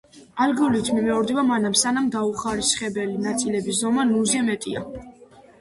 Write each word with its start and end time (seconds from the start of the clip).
ალგორითმი 0.43 1.03
მეორდება 1.07 1.43
მანამ, 1.49 1.75
სანამ 1.83 2.07
დაუხარისხებელი 2.17 3.21
ნაწილის 3.27 3.71
ზომა 3.83 4.07
ნულზე 4.15 4.43
მეტია. 4.49 4.85